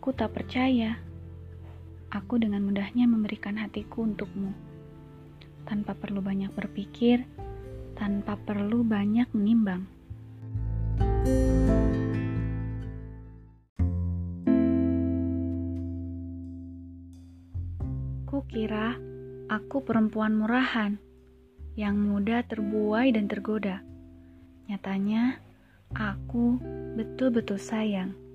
Aku 0.00 0.16
tak 0.16 0.32
percaya. 0.32 0.96
Aku 2.08 2.40
dengan 2.40 2.64
mudahnya 2.64 3.04
memberikan 3.04 3.60
hatiku 3.60 4.08
untukmu. 4.08 4.48
Tanpa 5.68 5.92
perlu 5.92 6.24
banyak 6.24 6.48
berpikir, 6.56 7.28
tanpa 8.00 8.40
perlu 8.40 8.80
banyak 8.80 9.28
menimbang. 9.36 9.84
Kukira 18.24 18.96
aku 19.52 19.84
perempuan 19.84 20.32
murahan 20.32 20.96
yang 21.76 22.00
mudah 22.00 22.40
terbuai 22.48 23.12
dan 23.12 23.28
tergoda. 23.28 23.84
Nyatanya, 24.64 25.36
aku 25.92 26.56
betul-betul 26.96 27.60
sayang. 27.60 28.29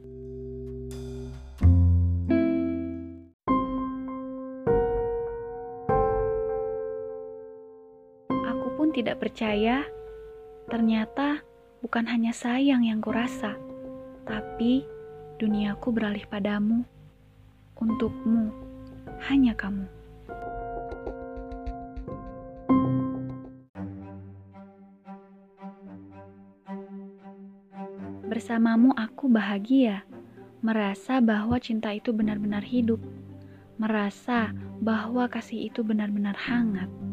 Tidak 8.96 9.20
percaya, 9.20 9.84
ternyata 10.72 11.44
bukan 11.84 12.08
hanya 12.08 12.32
sayang 12.32 12.88
yang 12.88 13.04
kurasa, 13.04 13.60
tapi 14.24 14.88
duniaku 15.36 15.92
beralih 15.92 16.24
padamu, 16.32 16.88
untukmu, 17.76 18.56
hanya 19.28 19.52
kamu. 19.52 19.84
Bersamamu 28.32 28.96
aku 28.96 29.28
bahagia, 29.28 30.08
merasa 30.64 31.20
bahwa 31.20 31.60
cinta 31.60 31.92
itu 31.92 32.16
benar-benar 32.16 32.64
hidup, 32.64 33.04
merasa 33.76 34.56
bahwa 34.80 35.28
kasih 35.28 35.68
itu 35.68 35.84
benar-benar 35.84 36.40
hangat. 36.40 37.05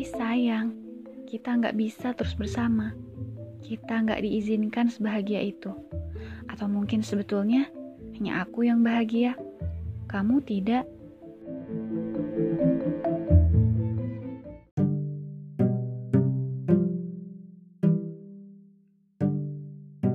Tapi 0.00 0.16
sayang, 0.16 0.72
kita 1.28 1.60
nggak 1.60 1.76
bisa 1.76 2.16
terus 2.16 2.32
bersama. 2.32 2.96
Kita 3.60 4.00
nggak 4.00 4.24
diizinkan 4.24 4.88
sebahagia 4.88 5.44
itu. 5.44 5.76
Atau 6.48 6.72
mungkin 6.72 7.04
sebetulnya 7.04 7.68
hanya 8.16 8.40
aku 8.40 8.64
yang 8.64 8.80
bahagia, 8.80 9.36
kamu 10.08 10.40
tidak. 10.48 10.88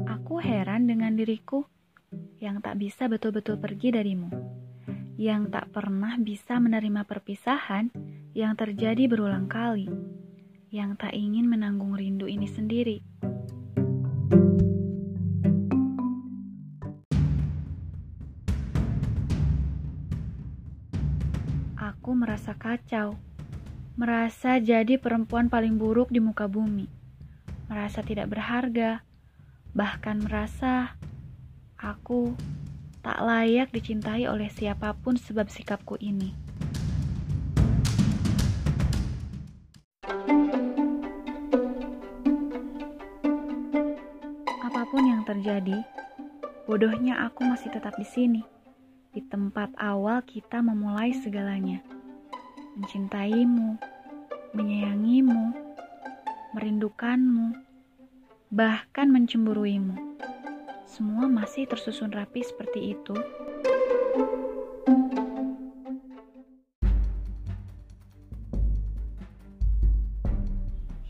Aku 0.09 0.41
heran 0.41 0.89
dengan 0.89 1.13
diriku 1.13 1.61
yang 2.41 2.57
tak 2.57 2.81
bisa 2.81 3.05
betul-betul 3.05 3.61
pergi 3.61 3.93
darimu, 3.93 4.33
yang 5.15 5.47
tak 5.47 5.71
pernah 5.71 6.19
bisa 6.19 6.59
menerima 6.59 7.07
perpisahan 7.07 7.87
yang 8.35 8.51
terjadi 8.59 9.07
berulang 9.07 9.47
kali, 9.47 9.87
yang 10.75 10.99
tak 10.99 11.15
ingin 11.15 11.47
menanggung 11.47 11.95
rindu 11.95 12.27
ini 12.27 12.47
sendiri. 12.51 12.99
Aku 21.79 22.11
merasa 22.11 22.51
kacau, 22.59 23.15
merasa 23.95 24.59
jadi 24.59 24.99
perempuan 24.99 25.47
paling 25.47 25.79
buruk 25.79 26.11
di 26.11 26.19
muka 26.19 26.51
bumi, 26.51 26.91
merasa 27.71 28.03
tidak 28.03 28.35
berharga, 28.35 28.99
bahkan 29.71 30.19
merasa 30.19 30.99
aku 31.79 32.35
tak 33.05 33.21
layak 33.21 33.69
dicintai 33.69 34.25
oleh 34.25 34.49
siapa 34.49 34.97
pun 34.97 35.13
sebab 35.13 35.45
sikapku 35.45 35.93
ini. 36.01 36.33
Apa 44.57 44.81
pun 44.89 45.05
yang 45.05 45.21
terjadi, 45.21 45.85
bodohnya 46.65 47.29
aku 47.29 47.45
masih 47.45 47.69
tetap 47.69 47.93
di 47.93 48.09
sini, 48.09 48.41
di 49.13 49.21
tempat 49.21 49.69
awal 49.77 50.25
kita 50.25 50.65
memulai 50.65 51.13
segalanya. 51.13 51.85
Mencintaimu, 52.73 53.77
menyayangimu, 54.57 55.53
merindukanmu, 56.57 57.53
bahkan 58.49 59.13
mencemburuimu. 59.13 60.24
Semua 60.95 61.27
masih 61.27 61.67
tersusun 61.67 62.07
rapi 62.07 62.39
seperti 62.39 62.95
itu. 62.95 63.11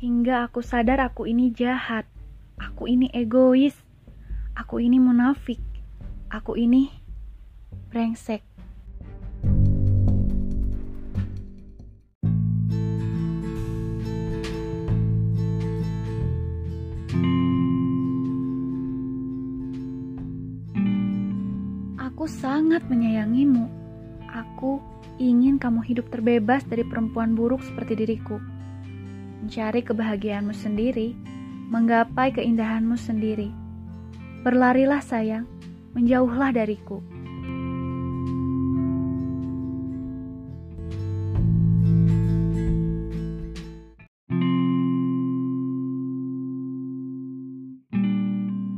Hingga 0.01 0.49
aku 0.49 0.65
sadar 0.65 1.05
aku 1.05 1.29
ini 1.29 1.53
jahat, 1.53 2.09
aku 2.57 2.89
ini 2.89 3.13
egois, 3.13 3.77
aku 4.57 4.81
ini 4.81 4.97
munafik, 4.97 5.61
aku 6.33 6.57
ini 6.57 6.89
brengsek. 7.93 8.54
Aku 22.15 22.31
sangat 22.31 22.79
menyayangimu. 22.87 23.67
Aku 24.31 24.79
ingin 25.19 25.59
kamu 25.59 25.83
hidup 25.83 26.07
terbebas 26.07 26.63
dari 26.63 26.87
perempuan 26.87 27.35
buruk 27.35 27.59
seperti 27.59 27.91
diriku. 27.91 28.39
Mencari 29.43 29.83
kebahagiaanmu 29.83 30.55
sendiri, 30.55 31.11
menggapai 31.67 32.31
keindahanmu 32.31 32.95
sendiri. 32.95 33.51
Berlarilah 34.47 35.03
sayang, 35.03 35.43
menjauhlah 35.91 36.55
dariku. 36.55 37.03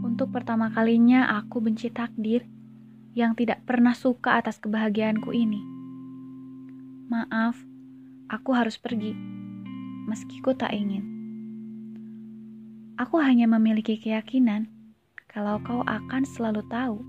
Untuk 0.01 0.33
pertama 0.33 0.73
kalinya 0.73 1.37
aku 1.37 1.61
benci 1.61 1.93
takdir 1.93 2.56
yang 3.17 3.33
tidak 3.33 3.65
pernah 3.65 3.97
suka 3.97 4.37
atas 4.37 4.61
kebahagiaanku 4.61 5.33
ini. 5.33 5.57
Maaf, 7.09 7.57
aku 8.29 8.53
harus 8.53 8.77
pergi, 8.77 9.17
meski 10.05 10.37
ku 10.45 10.53
tak 10.53 10.69
ingin. 10.77 11.01
Aku 13.01 13.17
hanya 13.17 13.49
memiliki 13.49 13.97
keyakinan 13.97 14.69
kalau 15.25 15.57
kau 15.65 15.81
akan 15.81 16.29
selalu 16.29 16.61
tahu, 16.69 17.01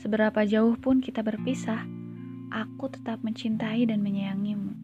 seberapa 0.00 0.48
jauh 0.48 0.80
pun 0.80 1.04
kita 1.04 1.20
berpisah, 1.20 1.84
aku 2.48 2.88
tetap 2.88 3.20
mencintai 3.20 3.84
dan 3.84 4.00
menyayangimu. 4.00 4.83